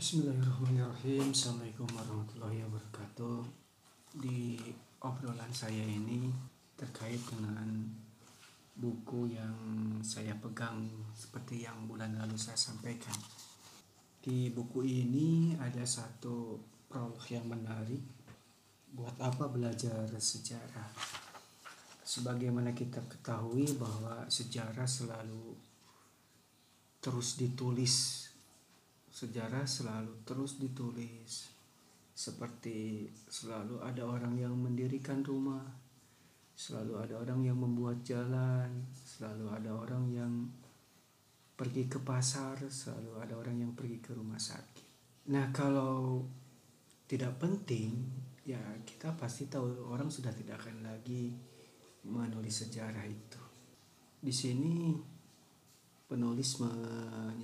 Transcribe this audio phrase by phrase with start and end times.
[0.00, 3.44] Assalamualaikum warahmatullahi wabarakatuh.
[4.16, 4.56] Di
[5.04, 6.24] obrolan saya ini
[6.72, 7.68] terkait dengan
[8.80, 9.52] buku yang
[10.00, 13.12] saya pegang seperti yang bulan lalu saya sampaikan.
[14.24, 16.56] Di buku ini ada satu
[16.88, 18.00] prolog yang menarik.
[18.96, 20.96] Buat apa belajar sejarah?
[22.00, 25.60] Sebagaimana kita ketahui bahwa sejarah selalu
[27.04, 28.29] terus ditulis
[29.20, 31.52] sejarah selalu terus ditulis.
[32.16, 35.64] Seperti selalu ada orang yang mendirikan rumah.
[36.56, 38.88] Selalu ada orang yang membuat jalan.
[38.96, 40.32] Selalu ada orang yang
[41.52, 42.64] pergi ke pasar.
[42.64, 44.88] Selalu ada orang yang pergi ke rumah sakit.
[45.28, 46.24] Nah kalau
[47.04, 48.00] tidak penting
[48.48, 51.36] ya kita pasti tahu orang sudah tidak akan lagi
[52.08, 53.42] menulis sejarah itu.
[54.20, 54.96] Di sini
[56.08, 56.58] penulis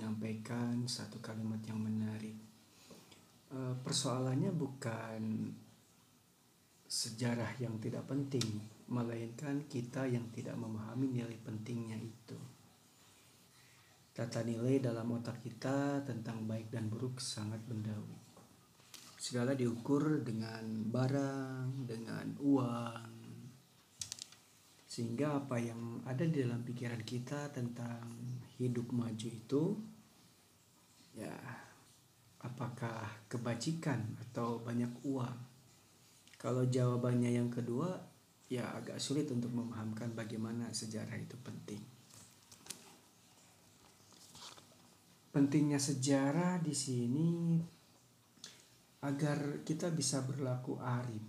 [0.07, 2.39] menyampaikan satu kalimat yang menarik.
[3.51, 5.51] E, persoalannya bukan
[6.87, 12.39] sejarah yang tidak penting, melainkan kita yang tidak memahami nilai pentingnya itu.
[14.15, 18.15] Tata nilai dalam otak kita tentang baik dan buruk sangat bendawi.
[19.19, 23.11] Segala diukur dengan barang, dengan uang,
[24.87, 28.07] sehingga apa yang ada di dalam pikiran kita tentang
[28.57, 29.63] hidup maju itu
[32.77, 33.97] apakah kebajikan
[34.29, 35.33] atau banyak uang?
[36.37, 37.89] Kalau jawabannya yang kedua
[38.53, 41.81] ya agak sulit untuk memahamkan bagaimana sejarah itu penting.
[45.33, 47.57] Pentingnya sejarah di sini
[49.01, 51.25] agar kita bisa berlaku arif.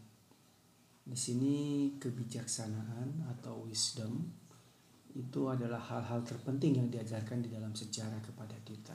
[1.08, 1.56] Di sini
[1.96, 4.20] kebijaksanaan atau wisdom
[5.16, 8.92] itu adalah hal-hal terpenting yang diajarkan di dalam sejarah kepada kita.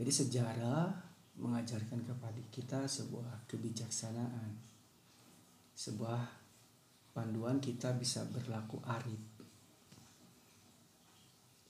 [0.00, 4.50] Jadi sejarah mengajarkan kepada kita sebuah kebijaksanaan,
[5.76, 6.20] sebuah
[7.14, 9.22] panduan kita bisa berlaku arif.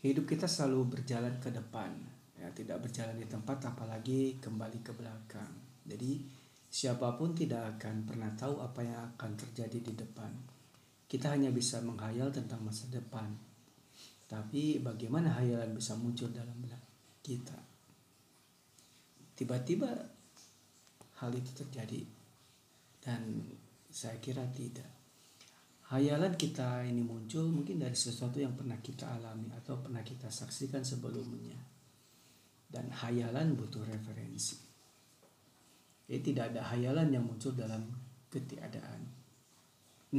[0.01, 1.93] Hidup kita selalu berjalan ke depan,
[2.41, 5.53] ya tidak berjalan di tempat apalagi kembali ke belakang.
[5.85, 6.25] Jadi
[6.73, 10.33] siapa pun tidak akan pernah tahu apa yang akan terjadi di depan.
[11.05, 13.29] Kita hanya bisa menghayal tentang masa depan,
[14.31, 16.81] tapi bagaimana hayalan bisa muncul dalam benak
[17.21, 17.70] kita?
[19.41, 19.89] Tiba-tiba
[21.17, 22.05] hal itu terjadi
[23.01, 23.41] dan
[23.89, 24.85] saya kira tidak.
[25.89, 30.85] Hayalan kita ini muncul mungkin dari sesuatu yang pernah kita alami atau pernah kita saksikan
[30.85, 31.57] sebelumnya.
[32.69, 34.61] Dan hayalan butuh referensi.
[36.05, 37.81] Jadi tidak ada hayalan yang muncul dalam
[38.29, 39.09] ketiadaan.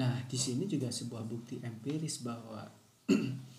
[0.01, 2.65] Nah, di sini juga sebuah bukti empiris bahwa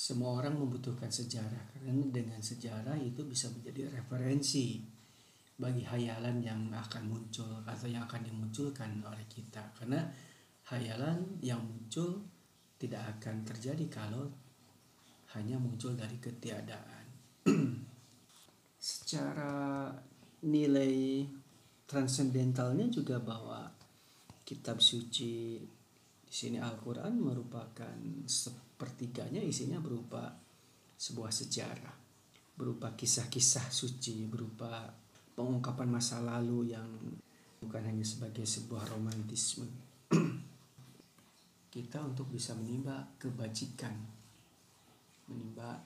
[0.00, 1.76] semua orang membutuhkan sejarah.
[1.76, 4.80] Karena dengan sejarah itu bisa menjadi referensi
[5.60, 9.60] bagi hayalan yang akan muncul atau yang akan dimunculkan oleh kita.
[9.76, 10.00] Karena
[10.72, 12.16] hayalan yang muncul
[12.80, 14.24] tidak akan terjadi kalau
[15.36, 17.04] hanya muncul dari ketiadaan.
[18.80, 19.92] Secara
[20.48, 21.28] nilai
[21.84, 23.68] transendentalnya juga bahwa
[24.48, 25.60] kitab suci
[26.30, 30.30] di sini Al-Qur'an merupakan sepertiganya isinya berupa
[30.94, 31.96] sebuah sejarah,
[32.54, 34.94] berupa kisah-kisah suci, berupa
[35.34, 36.86] pengungkapan masa lalu yang
[37.58, 39.66] bukan hanya sebagai sebuah romantisme.
[41.74, 43.98] Kita untuk bisa menimba kebajikan,
[45.34, 45.82] menimba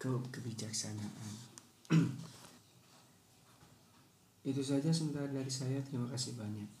[0.00, 1.32] ke kebijaksanaan.
[4.48, 5.76] Itu saja sementara dari saya.
[5.84, 6.80] Terima kasih banyak.